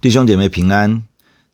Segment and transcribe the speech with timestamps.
[0.00, 1.02] 弟兄姐妹平安。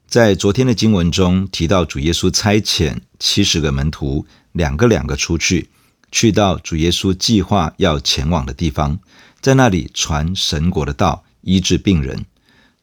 [0.07, 5.69] 在昨天的经文中提到，主耶稣差遣七十个门徒，两个两个出去，
[6.13, 9.01] 去到主耶稣计划要前往的地方，
[9.41, 12.25] 在那里传神国的道，医治病人。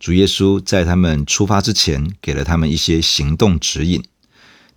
[0.02, 4.04] 主耶稣在他们出发之前，给了他们一些行动指引。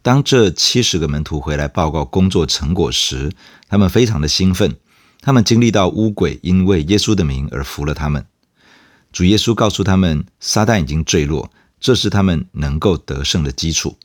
[0.02, 3.32] 当这七十个门徒回来报告工作成果时，
[3.68, 4.76] 他们非常的兴奋。
[5.20, 8.24] 他们经历到污鬼因为耶稣的名而服了他们。
[9.12, 11.50] 主耶稣告诉他们，撒旦已经坠落，
[11.80, 13.96] 这是他们能够得胜的基础。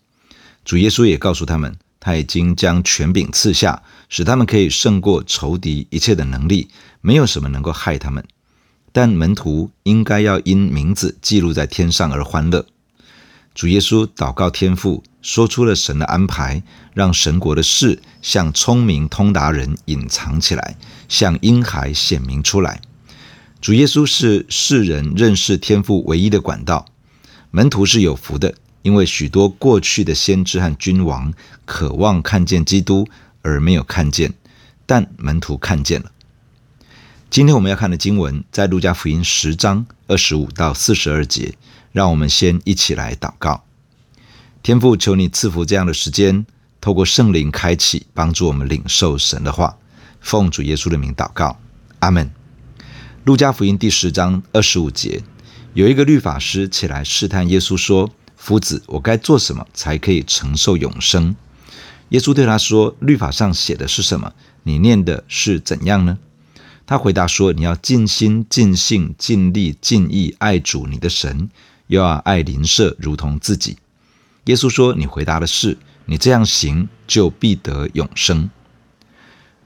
[0.64, 6.70] 主耶稣也告诉他们，他已经将权柄赐下，使他们可以胜过仇敌一切的能力，
[7.02, 8.24] 没有什么能够害他们。
[8.94, 12.66] 但门徒应该要因名字记录在天上而欢乐。
[13.54, 20.78] 主耶稣祷告天父，说出了神的安排，让神国的事向聪明通达人隐藏起来，
[21.10, 22.82] 向婴孩显明出来。
[23.62, 26.88] 主耶稣是世人认识天父唯一的管道，
[27.52, 31.32] 门徒是有福的，因为许多过去的先知和君王
[31.64, 33.08] 渴望看见基督
[33.44, 34.34] 而没有看见，
[34.88, 36.12] 但门徒看见了。
[37.30, 41.54] 今天我们要看的经文在路加福音十章二十五到四十二节，
[41.92, 43.64] 让我们先一起来祷告。
[44.64, 46.48] 天父，求你赐福这样的时间，
[46.82, 49.78] 透过圣灵开启，帮助我们领受神的话。
[50.20, 51.60] 奉主耶稣的名祷告，
[52.00, 52.41] 阿门。
[53.24, 55.22] 路加福音第十章二十五节，
[55.76, 61.36] 有一个律法师起来试探耶稣，说：“夫子，我该做什么才可以承受永生？”
[62.10, 64.34] 耶稣对他说：“律法上写的是什么？
[64.64, 66.18] 你念的是怎样呢？”
[66.88, 71.52] 他回答说：“你要尽心、尽性、尽力、尽意爱主你的神，
[71.86, 73.78] 又要爱邻舍如同自己。”
[74.46, 75.78] 耶稣说：“你回答的是，
[76.08, 78.50] 你这样行就必得永生。”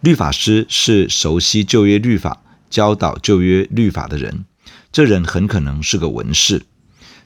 [0.02, 2.42] 律法师是熟悉旧约律法。
[2.70, 4.46] 教导旧约律法的人，
[4.92, 6.64] 这人很可能是个文士。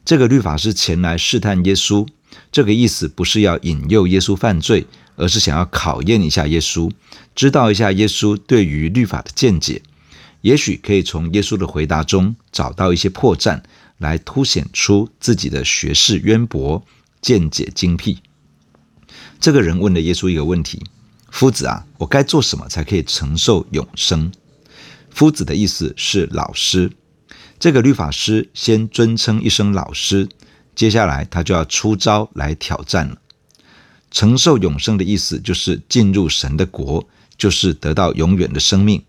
[0.06, 2.08] 这个律法师前来试探耶稣，
[2.52, 6.92] 这个意思不是要引诱耶稣犯罪，而是想要考验一下耶稣，
[7.36, 9.82] 知道一下耶稣对于律法的见解，
[10.42, 13.62] 也许可以从耶稣的回答中找到一些破绽，
[13.98, 16.84] 来凸显出自己的学识渊博、
[17.22, 18.20] 见解精辟。
[19.40, 20.82] 这个人问了耶稣一个问题
[21.30, 24.32] ：“夫子啊，我该做什么才可以承受永生？”
[25.12, 26.92] 夫子的意思是老师，
[27.60, 30.30] 这个律法师先尊称一声老师，
[30.76, 33.18] 接下来他就要出招来挑战了。
[34.12, 39.04] 承受永生的意思就是进入神的国，就是得到永远的生命。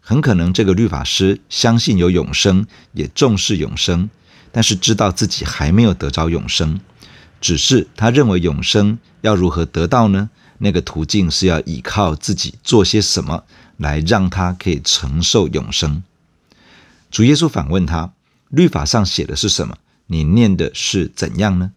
[0.00, 4.08] 很可能这个律法师相信有永生，也重视永生，
[4.52, 6.80] 但是知道自己还没有得着永生，
[7.40, 10.30] 只是他认为永生要如何得到呢？
[10.60, 13.44] 那个途径是要依靠自己做些什么。
[13.78, 16.02] 来让他可以承受永生。
[17.10, 18.12] 主耶稣反问他
[18.50, 19.78] ：“律法上写的是什么？
[20.08, 21.72] 你念的是怎样呢？”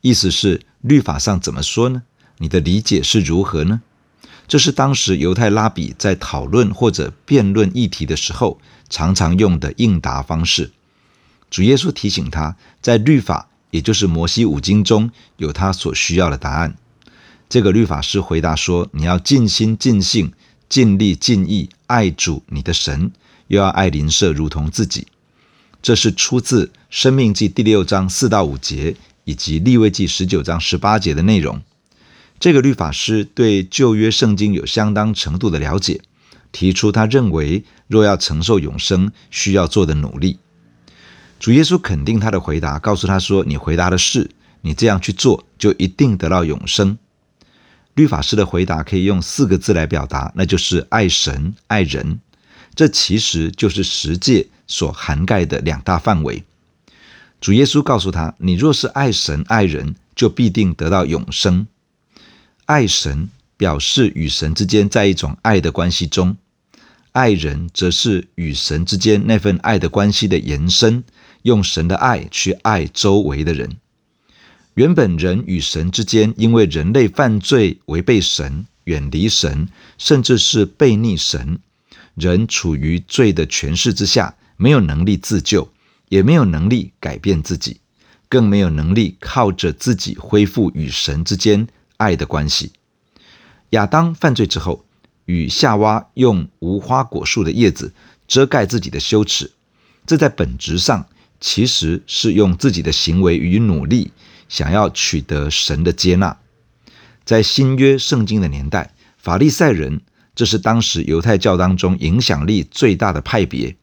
[0.00, 2.04] 意思是律法上怎么说呢？
[2.38, 3.80] 你的理解是如何呢？
[4.46, 10.70] 这是当时犹太拉比在讨论或者辩论议题的时候常常用的应答方式。
[11.50, 16.76] 主耶稣提醒他，在律法，也就是摩西五经中有他所需要的答案。
[17.48, 20.32] 这个律法师回答说：“你要尽心尽性。”
[20.68, 23.10] 尽力尽意爱主你的神，
[23.46, 25.06] 又要爱邻舍如同自己。
[25.80, 31.62] 这是出自《生命记》第六章四到五节，以及《利未记》十九章十八节的内容。
[32.40, 36.00] 这个律法师对旧约圣经有相当程度的了解，
[36.52, 40.38] 提出他认为若要承受永生需要做的努力。
[41.40, 44.30] 主耶稣肯定他的回答，告诉他说：“你回答的是，
[44.60, 46.98] 你这样去做就一定得到永生。”
[47.98, 52.20] 律法师的回答可以用四个字来表达，那就是爱神爱人。
[52.76, 56.44] 这其实就是十诫所涵盖的两大范围。
[57.40, 61.66] 主耶稣告诉他：“你若是爱神爱人，就必定得到永生。”
[62.66, 66.36] 爱神表示与神之间在一种爱的关系中，
[67.10, 71.02] 爱人则是与神之间那份爱的关系的延伸，
[71.42, 73.76] 用神的爱去爱周围的人。
[74.78, 81.58] 原本人与神之间，因为人类犯罪、违背神、远离神，甚至是背逆神，
[82.14, 85.68] 人处于罪的权势之下，没有能力自救，
[86.10, 87.80] 也没有能力改变自己，
[88.28, 91.66] 更没有能力靠着自己恢复与神之间
[91.96, 92.70] 爱的关系。
[93.70, 94.84] 亚当犯罪之后，
[95.24, 97.92] 与夏娃用无花果树的叶子
[98.28, 99.50] 遮盖自己的羞耻，
[100.06, 101.04] 这在本质上
[101.40, 104.12] 其实是用自己的行为与努力。
[104.48, 106.36] 想要取得神的接纳，
[107.24, 110.00] 在新约圣经的年代，法利赛人
[110.34, 113.76] 这是当时犹太教当中影响力最大的派别。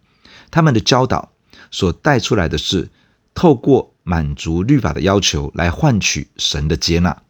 [0.52, 1.32] 他们的教导
[1.70, 2.90] 所带出来的是，
[3.34, 7.22] 透过满足律法的要求来换取神的接纳，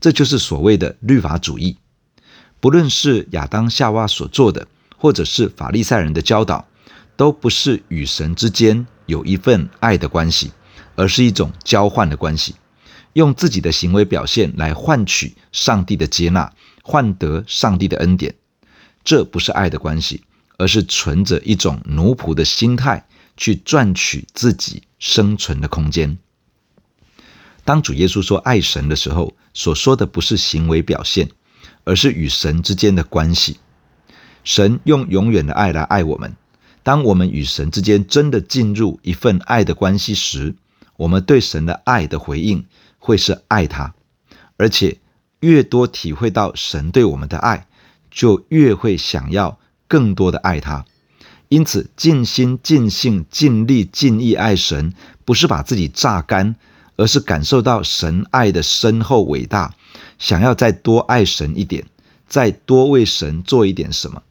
[0.00, 1.76] 这就是所谓的律法主义。
[2.60, 6.66] 不论是亚当夏娃所做的，或者是法利赛人的教导，
[7.16, 10.52] 都不是与神之间有一份爱的关系，
[10.94, 12.54] 而是一种交换的关系，
[13.14, 18.34] 用自己的行为表现来换取上帝的接纳，换得上帝的恩典。
[19.04, 20.22] 这不是爱的关系，
[20.58, 23.06] 而是存着一种奴仆的心态
[23.36, 26.18] 去赚取自己生存的空间。
[27.64, 31.30] 当主耶稣说爱神的时候，所说的不是行为表现，
[31.84, 33.58] 而是与神之间的关系。
[34.44, 36.34] 神用永远的爱来爱我们。
[36.82, 40.56] 当我们与神之间真的进入一份爱的关系时，
[40.96, 42.66] 我们对神的爱的回应
[43.02, 43.94] 会是爱他，
[44.56, 45.00] 而且
[45.40, 47.66] 越多体会到神对我们的爱，
[48.12, 49.58] 就越会想要
[49.88, 50.84] 更多的爱他。
[51.48, 54.94] 因此，尽心、尽性、尽力、尽意爱神，
[55.24, 56.54] 不是把自己榨干，
[56.94, 59.74] 而是感受到神爱的深厚伟大，
[60.20, 61.84] 想要再多爱神一点，
[62.28, 64.22] 再多为神做一点什么。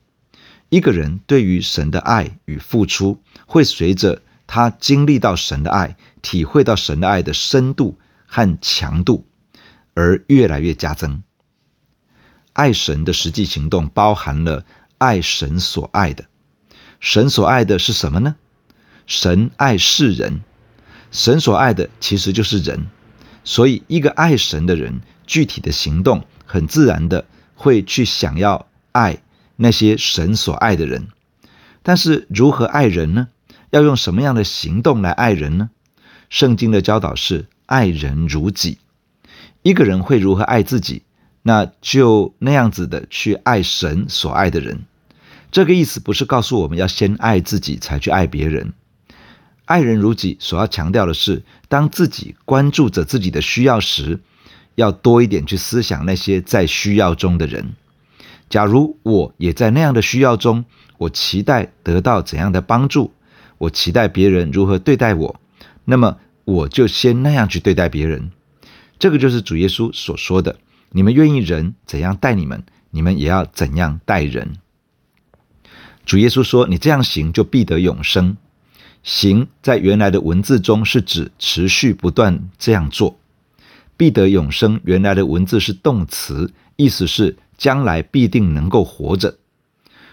[0.70, 8.00] 一个人对于神的爱与付出，会随着他经历到神的爱，体会到神的爱的深度
[8.32, 9.28] 和强度，
[9.94, 11.22] 而越来越加增。
[12.54, 14.66] 爱神的实际行动包含了
[14.98, 16.24] 爱神所爱的。
[17.02, 18.38] 神所爱的是什么呢？
[19.06, 20.40] 神爱世人，
[21.12, 22.88] 神所爱的其实就是人。
[23.44, 27.26] 所以，一个爱神的人，具体的行动很自然的
[27.56, 29.22] 会去想要爱。
[29.58, 31.10] 那些神所爱的人，
[31.84, 33.28] 但是如何爱人呢？
[33.72, 35.70] 要用什么样的行动来爱人呢？
[36.30, 38.80] 圣经的教导是爱人如己。
[39.62, 41.04] 一个人会如何爱自己，
[41.42, 44.82] 那就那样子的去爱神所爱的人。
[45.52, 48.74] 这个意思不是告诉我们要先爱自己才去爱别人。
[49.64, 54.20] 爱人如己所要强调的是，当自己关注着自己的需要时，
[54.76, 57.74] 要多一点去思想那些在需要中的人。
[58.50, 60.66] 假如我也在那样的需要中，
[60.98, 63.14] 我期待得到怎样的帮助，
[63.60, 65.40] 我期待别人如何对待我，
[65.86, 66.18] 那么
[66.52, 68.32] 我就先那样去对待别人。
[69.00, 70.58] 这个就是主耶稣所说的：
[70.92, 74.58] 你们愿意人怎样待你们，你们也要怎样待人。
[76.06, 78.38] 主耶稣说：你这样行，就必得永生。
[79.04, 83.20] 行在原来的文字中是指持续不断这样做，
[83.98, 84.80] 必得永生。
[84.84, 87.38] 原来的文字是动词，意思是。
[87.58, 89.38] 将来必定能够活着，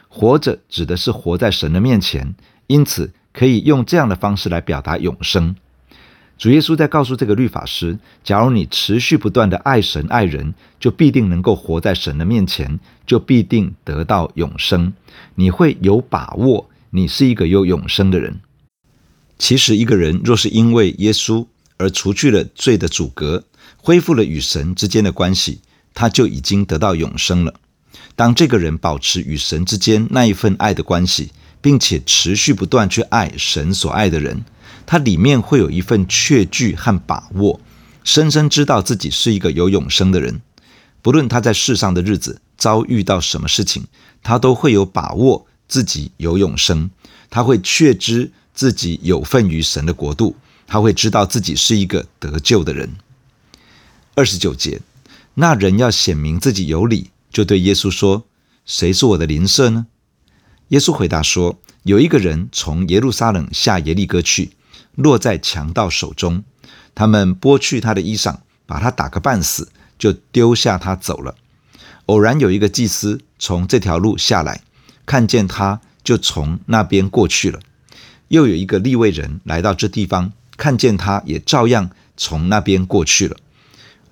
[0.09, 2.35] 活着指的是活在神的面前，
[2.67, 5.57] 因此可以用这样的方式来表达永生。
[6.39, 14.93] 主耶稣在告诉这个律法师：假如你持续不断的爱神爱人，就必定能够活在神的面前，就必定得到永生。
[15.35, 18.41] 你会有把握，你是一个有永生的人。
[19.37, 21.45] 其实，一个人若是因为耶稣
[21.77, 23.45] 而除去了罪的阻隔，
[23.77, 25.61] 恢复了与神之间的关系。
[25.95, 27.55] 他就已经得到永生了。
[28.15, 34.45] 当这个人保持与神之间那一份爱的关系，并且持续不断去爱神所爱的人，
[34.87, 37.61] 他里面会有一份确据和把握，
[38.05, 40.41] 深深知道自己是一个有永生的人。
[41.03, 43.85] 不论他在世上的日子遭遇到什么事情，
[44.23, 46.91] 他都会有把握自己有永生。
[47.31, 50.37] 他会确知自己有份于神的国度，
[50.67, 52.97] 他会知道自己是一个得救的人。
[54.15, 54.81] 二十九节。
[55.41, 58.25] 那人要显明自己有理，就对耶稣说
[58.67, 59.87] ：“谁是我的邻舍呢？”
[60.71, 64.51] 耶稣回答说：“有一个人从耶路撒冷下耶利哥去，
[64.95, 66.45] 落在强盗手中，
[66.95, 71.35] 他们剥去他的衣裳，把他打个半死，就丢下他走了。
[72.07, 74.63] 偶然有一个祭司从这条路下来，
[75.05, 77.61] 看见他，就从那边过去了。
[78.29, 83.37] 又有一个利未人来到这地方，看见他，也照样从那边过去了。”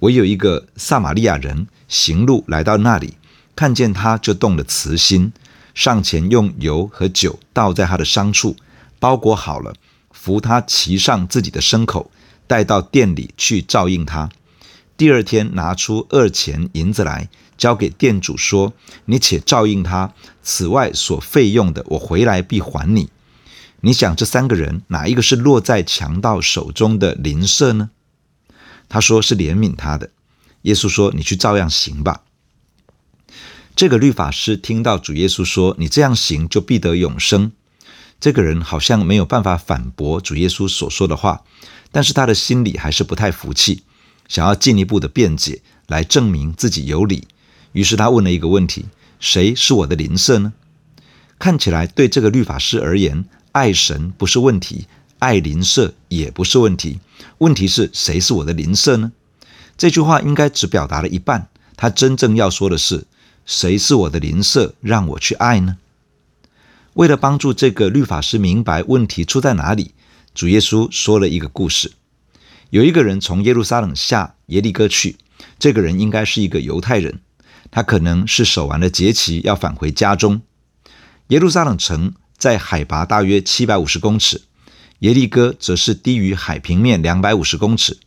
[0.01, 3.17] 唯有一个撒玛利亚人行路来到那里，
[3.57, 5.33] 看见他就动了慈心，
[5.75, 8.57] 上前用油和酒倒在他的伤处，
[8.99, 9.75] 包裹好了，
[10.27, 12.11] 扶他骑上自己的牲口，
[12.49, 14.29] 带到店里去照应他。
[14.97, 18.73] 第二天拿出二钱银子来，交给店主说
[19.07, 23.09] ：“你且照应他，此外所费用的，我回来必还你。”
[23.83, 27.91] 你想这三个人哪一个是落在强盗手中的邻舍呢？
[28.89, 30.11] 他说是怜悯他的。
[30.63, 32.23] 耶稣说：“你去照样行吧。”
[33.77, 37.53] 这个律法师听到主耶稣说：“你这样行就必得永生。”
[38.19, 41.43] 这个人好像没有办法反驳主耶稣所说的话，
[41.93, 43.83] 但是他的心里还是不太服气，
[44.29, 47.29] 想要进一步的辩解来证明自己有理。
[47.73, 48.87] 于是他问了一个问题
[49.21, 50.55] ：“谁是我的邻舍呢？”
[51.39, 54.87] 看起来对这个律法师而言，爱神不是问题，
[55.19, 56.99] 爱邻舍也不是问题。
[57.39, 59.13] 问题是谁是我的邻舍呢？
[59.77, 61.49] 这句话应该只表达了一半。
[61.77, 63.05] 他真正要说的是，
[63.45, 65.77] 谁是我的邻舍，让我去爱呢？
[66.97, 69.93] 为了帮助这个律法师明白问题出在哪里，
[70.35, 71.93] 主耶稣说了一个故事。
[72.71, 75.17] 有一个人从耶路撒冷下耶利哥去，
[75.59, 77.21] 这个人应该是一个犹太人，
[77.71, 80.41] 他可能是守完了节期要返回家中。
[81.29, 84.41] 耶路撒冷城在海拔大约七百五十公尺，
[85.01, 87.99] 耶利哥则是低于海平面两百五十公尺。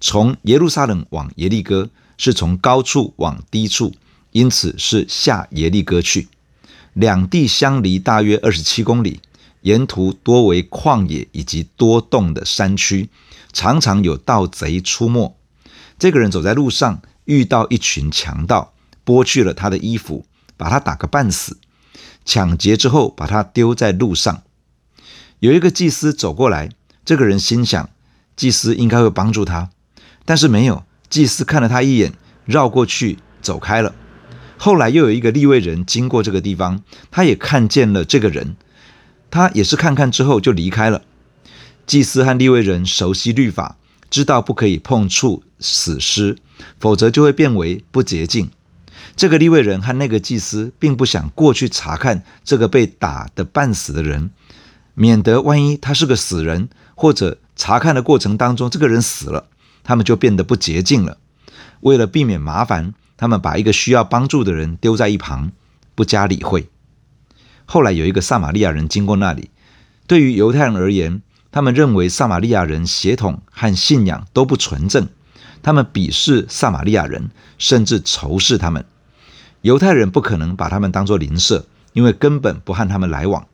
[0.00, 3.94] 从耶路撒冷往耶利哥是从高处往低处，
[4.32, 6.26] 因此是下耶利哥去。
[6.96, 9.20] 两地相离大约二十七公里，
[9.60, 13.10] 沿途多为旷野以及多洞的山区，
[13.52, 15.36] 常常有盗贼出没。
[15.98, 18.72] 这个人走在路上，遇到一群强盗，
[19.04, 20.24] 剥去了他的衣服，
[20.56, 21.58] 把他打个半死。
[22.24, 24.42] 抢劫之后，把他丢在路上。
[25.40, 26.70] 有一个祭司走过来，
[27.04, 27.90] 这个人心想，
[28.34, 29.68] 祭司应该会帮助他，
[30.24, 30.82] 但是没有。
[31.10, 32.14] 祭司看了他一眼，
[32.46, 33.94] 绕过去走开了。
[34.58, 38.56] 后来又有一个利未人经过这个地方，他也看见了这个人，
[39.30, 41.02] 他也是看看之后就离开了。
[41.86, 43.76] 祭司和利未人熟悉律法，
[44.10, 46.36] 知道不可以碰触死尸，
[46.80, 48.50] 否则就会变为不洁净。
[49.14, 54.30] 这个利未人和那个祭司并不想过去查看这个被打得半死的人，
[54.94, 59.48] 免得万一他是个死人，或者查看的过程当中这个人死了，
[59.84, 61.18] 他们就变得不洁净了。
[61.80, 62.94] 为了避免麻烦。
[63.16, 65.52] 他们把一个需要帮助的人丢在一旁，
[65.94, 66.68] 不加理会。
[67.64, 69.50] 后来有一个撒玛利亚人经过那里，
[70.06, 75.08] 对于犹太人而言，他们认为撒玛利亚人血统和信仰都不纯正，
[75.62, 78.84] 他们鄙视撒玛利亚人，甚至仇视他们。
[79.62, 83.46] 犹太人不可能把他们当作邻舍，因为根本不和他们来往。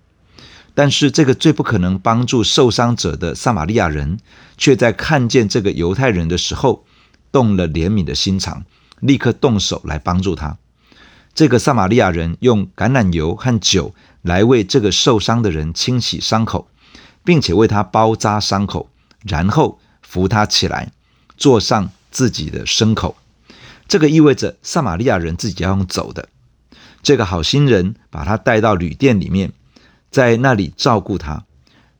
[0.74, 4.18] 但是这个最不可能帮助受伤者的撒玛利亚人，
[4.58, 6.84] 却在看见这个犹太人的时候，
[7.30, 8.64] 动了怜悯的心肠。
[9.02, 10.56] 立刻动手来帮助他。
[11.34, 16.68] 这个撒玛利亚人用橄榄油和酒来为这个受伤的人清洗伤口，
[17.24, 18.90] 并且为他包扎伤口，
[19.24, 20.92] 然后扶他起来，
[21.36, 23.16] 坐上自己的牲口。
[23.88, 26.28] 这个意味着撒玛利亚人自己要用走的。
[27.02, 29.52] 这个好心人把他带到旅店里面，
[30.10, 31.44] 在那里照顾他。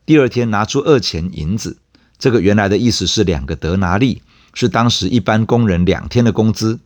[0.05, 1.77] 第二天拿出二钱银子，
[2.17, 4.21] 这个原来的意思是两个德拿利，
[4.53, 6.79] 是当时一般工人两天的工资。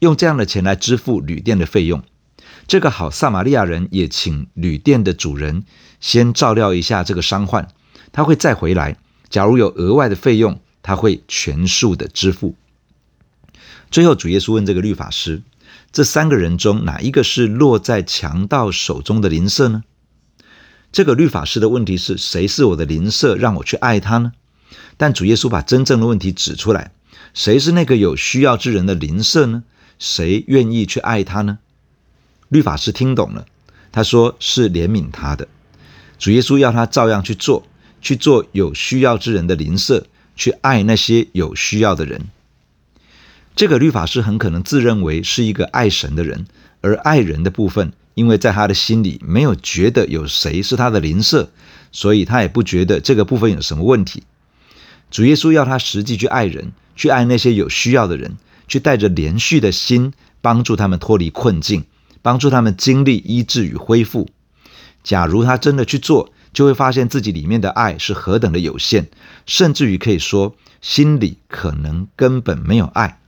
[0.00, 2.02] 用这样的钱来支付旅店的费用，
[2.66, 5.64] 这个好撒玛利亚人也请旅店的主人
[6.00, 7.68] 先照料一下这个伤患，
[8.12, 8.98] 他会再回来。
[9.28, 12.54] 假如有额外的费用，他会全数的支付。
[13.90, 15.42] 最后，主耶稣问这个律法师：
[15.92, 19.82] 这三个人中哪一个是落在强盗手中的邻舍呢？
[20.92, 24.32] 这个律法师的问题是谁是我的邻舍，让我去爱他呢？
[24.96, 26.92] 但主耶稣把真正的问题指出来：
[27.34, 29.64] 谁是那个有需要之人的邻舍呢？
[29.98, 31.58] 谁愿意去爱他呢？
[32.48, 33.46] 律法师听懂了，
[33.90, 35.48] 他说是怜悯他的。
[36.18, 37.66] 主耶稣要他照样去做，
[38.00, 42.26] 去做有需要之人的邻舍，去爱那些有需要的人。
[43.54, 46.46] 这个律法师很可能自认为是一个爱神的人，
[46.82, 51.50] 而爱人的部分，因为在他的心里没有觉得有谁是他的邻舍，
[51.90, 54.22] 所以他也不觉得这个部分有什么问题。
[55.10, 58.36] 主耶稣要他实际去爱人，去爱那些有需要的人。
[58.68, 61.84] 去带着连续的心，帮助他们脱离困境，
[62.22, 64.28] 帮助他们经历医治与恢复。
[65.02, 69.08] 假如他真的去做，就会发现自己里面的爱是何等的有限，
[69.46, 73.20] 甚至于可以说心里可能根本没有爱。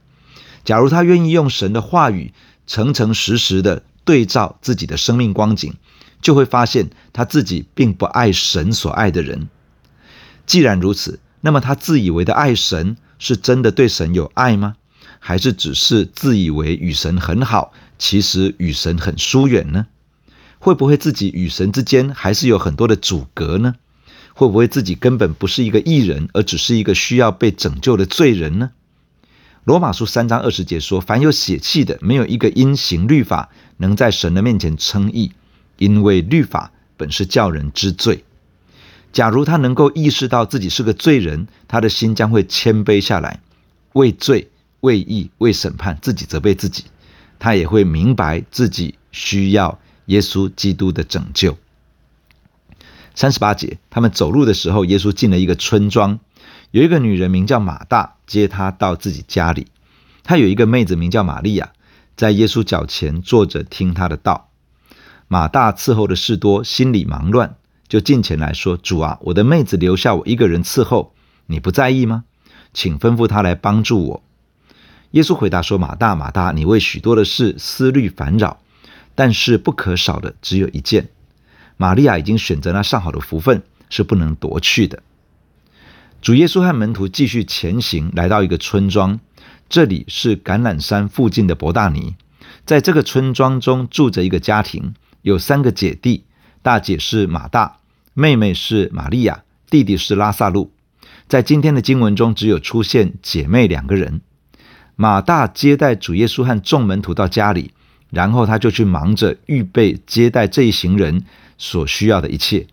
[0.64, 2.32] 假如他愿意用神的话语
[2.66, 5.74] 诚诚实实的对照自己的生命光景，
[6.20, 9.48] 就会发现他自己并不爱神所爱的人。
[10.46, 14.74] 既然如此，那么他自以为的爱神，是真的对神有爱吗？
[15.18, 19.86] 还是只是自以为与神很好，其实与神很疏远呢？
[20.58, 23.74] 会不会自己与神之间还是有很多的阻隔呢？
[24.34, 28.70] 会不会自己根本不是一个义人，而只是一个需要被拯救的罪人呢？
[29.64, 35.32] 罗马书三章二十节说：“凡有血气的，没有一个因行律法能在神的面前称义，
[35.76, 38.24] 因为律法本是叫人知罪。
[39.12, 43.40] 假如他能够意识到自己是个罪人，他的心将会谦卑下来，
[43.92, 46.84] 畏罪。”为义、为审判，自己责备自己，
[47.38, 51.56] 他也会明白自己需要耶稣基督的拯救。
[53.14, 56.20] 三十八节，他们走路的时候，耶稣进了一个村庄，
[56.70, 59.66] 有一个女人名叫马大，接他到自己家里。
[60.22, 61.72] 他有一个妹子名叫玛利亚，
[62.14, 64.50] 在耶稣脚前坐着听他的道。
[65.26, 67.56] 马大伺候的事多，心里忙乱，
[67.88, 71.12] 就近前来说：“主啊，我的妹子留下我一个人伺候，
[71.46, 72.24] 你不在意吗？
[72.72, 74.22] 请吩咐她来帮助我。”
[75.12, 78.60] 耶稣回答说：“马大，马大，你为许多的事思虑烦扰，
[79.14, 81.08] 但是不可少的只有一件。
[81.78, 85.02] 玛利亚已经选择那上好的福分，是不能夺去的。”
[86.20, 89.18] 主耶稣和门徒继续前行，来到一个村庄，
[89.68, 92.16] 这里是橄榄山附近的伯大尼。
[92.66, 96.24] 在这个村庄中住着一个家庭，有三个姐弟，
[96.60, 97.78] 大姐是马大，
[98.12, 100.70] 妹妹是玛利亚，弟弟是拉撒路。
[101.28, 104.20] 在今天的经文中，只有出现姐妹两个人。
[105.00, 107.70] 马大接待主耶稣和众门徒到家里，
[108.10, 111.22] 然后他就去忙着预备接待这一行人
[111.56, 112.66] 所需要的一切。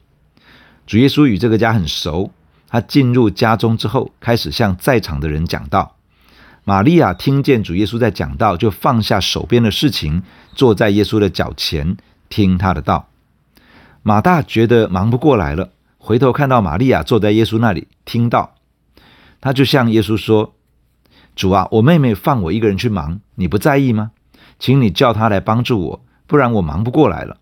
[0.88, 2.32] 主耶稣与这个家很熟，
[2.68, 5.98] 他进入家中之后，开始向在场的人讲道。
[6.64, 10.24] 玛利亚听见主耶稣在讲道，就放下手边的事情，
[10.56, 11.96] 坐在耶稣的脚前
[12.28, 13.08] 听他的道。
[14.02, 18.56] 马大觉得忙不过来了，回头看到玛利亚坐在耶稣那里听道，
[19.40, 20.56] 他就向耶稣说。
[21.36, 24.12] 主啊，我妹妹放我一个人去忙，你不在意吗？
[24.58, 27.38] 请你叫她来帮助我，不然我忙不过来了。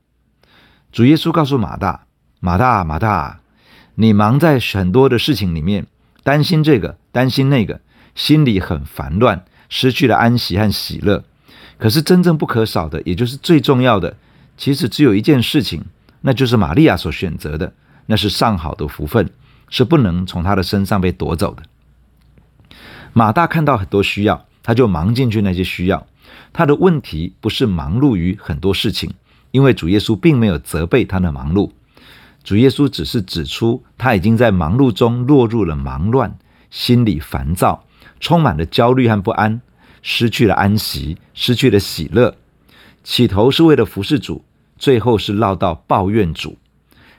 [0.92, 2.06] 主耶稣告诉马大
[2.42, 3.40] ：“马大，马大，
[3.96, 5.86] 你忙在很多的事情里面，
[6.24, 7.82] 担心这个，担心那个，
[8.16, 11.24] 心里很烦乱，失去了安息和喜乐。
[11.78, 14.16] 可是真正不可少的，也就是最重要的，
[14.58, 15.84] 其实只有一件事情，
[16.22, 17.74] 那就是玛利亚所选择的，
[18.08, 19.30] 那是上好的福分，
[19.70, 21.62] 是不能从她的身上被夺走的。”
[23.14, 26.06] 马大看到很多需要，他就忙进去那些需要。
[26.52, 29.14] 他的问题不是忙碌于很多事情，
[29.52, 31.72] 因为主耶稣并没有责备他的忙碌。
[32.44, 36.36] 主耶稣只是指出他已经在忙碌中落入了忙乱，
[36.72, 37.86] 心里烦躁，
[38.20, 39.62] 充满了焦虑和不安，
[40.02, 42.36] 失去了安息，失去了喜乐。
[43.04, 44.44] 起头是为了服侍主，
[44.78, 46.58] 最后是落到抱怨主。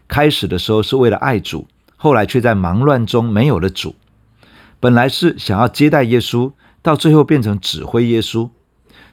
[0.09, 3.95] 开始的时候是为了爱主，后来却在忙乱中没有了主。
[4.85, 8.51] 本来是想要接待耶稣，到最后变成指挥耶稣，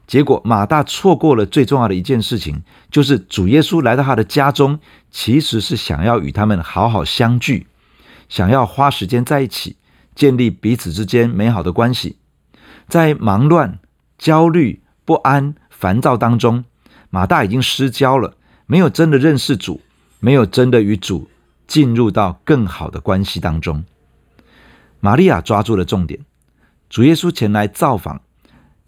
[0.06, 4.80] 结果马大错过了最重要的一件事情，就是主耶稣来到他的家中，
[5.12, 7.67] 其实是想要与他们好好相聚，
[8.28, 9.78] 想要花时间在一起，
[10.13, 12.17] 建立彼此之间美好的关系。
[12.89, 13.80] 在忙乱、
[14.17, 16.65] 焦虑、不安、烦躁当中，
[17.10, 18.34] 马大已经失焦了，
[18.65, 19.80] 没有真的认识主，
[20.19, 21.30] 没有真的与主
[21.65, 23.86] 进入到更好的关系当中。
[25.02, 26.20] 玛利亚抓住了重点，
[26.88, 28.22] 主耶稣前来造访，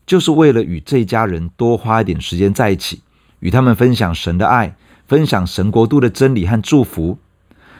[0.06, 3.02] 就是为了与这一家人多花一点时间在一起，
[3.39, 4.76] 与他们分享神的爱，
[5.08, 7.17] 分享神国度的真理和祝福。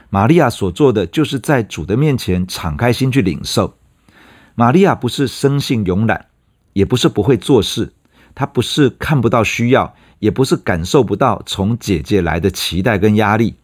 [0.10, 3.76] 玛利亚所做的，就是在主的面前敞开心去领受。
[4.56, 6.26] 玛利亚不是生性慵懒，
[6.74, 7.94] 也不是不会做事，
[8.34, 13.56] 她不是看不到需要，也不是感受不到从姐姐来的期待跟压力，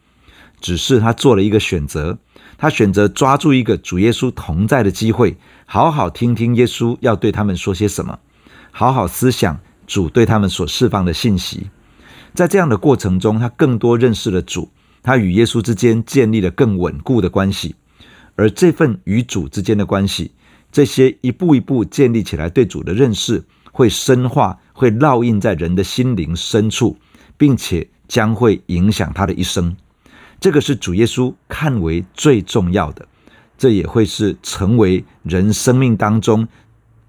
[0.59, 2.17] 只是他做了一个选择。
[2.57, 8.19] 他选择抓住一个主耶稣同在的机会，好好听听耶稣要对他们说些什么，
[8.71, 11.69] 好好思想主对他们所释放的信息。
[12.33, 14.69] 在这样的过程中，他更多认识了主，
[15.01, 17.75] 他与耶稣之间建立了更稳固的关系。
[18.35, 20.31] 而这份与主之间的关系，
[20.71, 26.97] 这些一步一步建立起来对主的认识，会深化，会烙印在人的心灵深处，
[27.37, 29.75] 并且将会影响他的一生。
[30.39, 33.07] 这个是主耶稣看为最重要的，
[33.57, 36.47] 这也会是成为人生命当中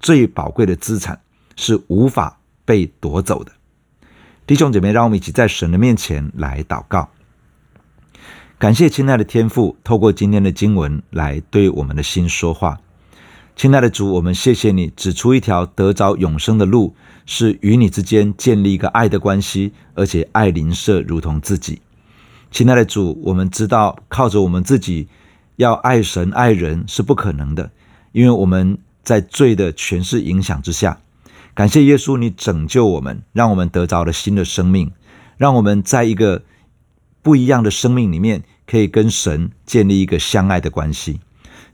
[0.00, 1.20] 最宝贵的资产，
[1.56, 3.52] 是无法被夺走的。
[4.46, 7.08] 弟兄姐妹，让我们一起在神的面前来祷告，
[8.58, 12.80] 感谢亲爱的天父，透过今天的经文来对我们的心说话。
[13.54, 21.80] 亲爱的主，我们谢谢你指出一条得着永生的路，是与你之间建立一个爱的关系，而且爱邻舍如同自己。
[22.50, 25.08] 亲爱的主，我们知道靠着我们自己
[25.56, 27.70] 要爱神爱人是不可能的，
[28.12, 30.98] 因为我们在罪的权势影响之下。
[31.54, 34.90] 感谢耶稣，你拯救我们，让我们得着了新的生命，
[35.36, 36.42] 让我们在一个
[37.22, 41.20] 不一样的生命里面，可以跟神建立一个相爱的关系。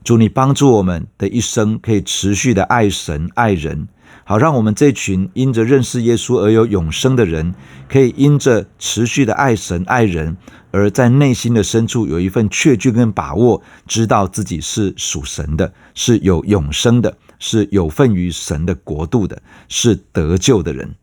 [0.04, 3.88] 主，你帮助我们的一生可以持续的爱神爱人。
[4.28, 7.54] 好，让我们这群因着认识耶稣而有永生的人，
[7.88, 10.36] 可以因着持续的爱神爱人，
[10.72, 20.96] 而在内心的深处有一份确据跟把握，知道自己是属神的，是有永生的，是有份于神的国度的，是得救的人。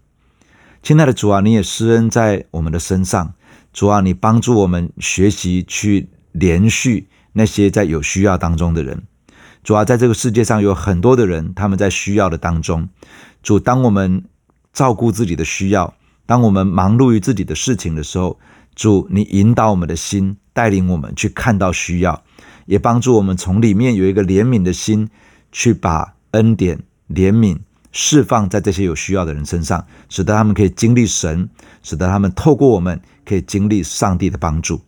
[0.81, 3.35] 亲爱的主啊，你也施恩在我们的身上，
[3.71, 9.03] 主啊，你帮助我们学习去怜恤那些在有需要当中的人。
[9.63, 12.89] 主啊，在这个世界上有很多的人，他们在需要的当中。
[13.43, 14.23] 主，当我们
[14.71, 15.93] 照顾自己的需要，
[16.25, 18.39] 当我们忙碌于自己的事情的时候，
[18.73, 22.23] 主，你引导我们的心，带领我们去看到需要，
[22.65, 25.09] 也帮助我们从里面有一个怜悯的心，
[25.51, 26.79] 去把恩典、
[27.09, 27.59] 怜悯
[27.91, 31.49] 释放在这些有需要的人身上，使得他们可以经历神，
[31.83, 34.81] 使得他们透过我们可以经历上帝的帮助。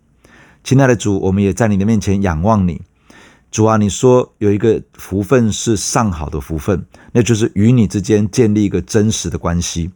[0.64, 2.82] 亲爱的主，我们也在你的面前仰望你。
[3.52, 9.92] 主啊，你说有一个福分是上好的福分，那就是与你之间建立一个真实的关系。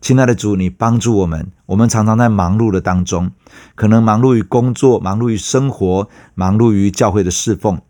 [0.00, 1.52] 亲爱的主，你帮助我们。
[1.66, 3.30] 我们常常在忙碌的当中，
[3.74, 7.80] 可能忙碌于工作，忙碌于生活，忙碌于教会的侍奉。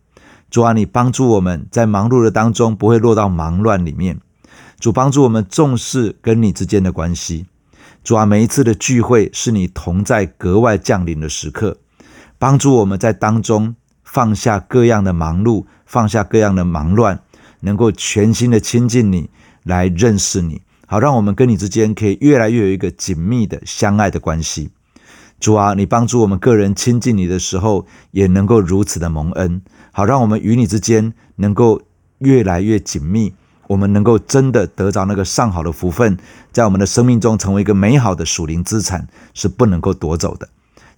[0.50, 4.20] 主啊，你帮助我们在忙碌的当中不会落到忙乱里面。
[4.78, 7.46] 主帮助我们重视跟你之间的关系。
[8.04, 11.78] 主啊，每一次的聚会是你同在格外降临的时刻，
[12.38, 13.74] 帮助我们在当中。
[14.06, 17.20] 放下各样的忙碌，放下各样的忙乱，
[17.60, 19.28] 能够全心的亲近你，
[19.64, 24.70] 来认识你，好让我们跟你之间可以越来越有一个紧密的相爱的关系。
[25.38, 29.60] 主啊，你帮助我们个人亲近你的时候，也能够如此的蒙恩，
[29.92, 31.82] 好让我们与你之间能够
[32.18, 33.34] 越来越紧密，
[33.66, 36.16] 我们能够真的得着那个上好的福分，
[36.52, 40.48] 在我们的生命中成为一个美好的属灵资产，是不能够夺走的。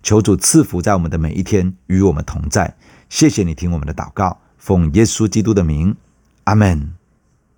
[0.01, 2.77] 求主赐福在我们的每一天，与我们同在。
[3.09, 5.97] 谢谢你听我们的祷告，奉耶稣基督的名，
[6.44, 6.97] 阿门。